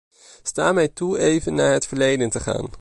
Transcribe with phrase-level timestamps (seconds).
[0.43, 2.69] Sta mij toe even naar het verleden te gaan.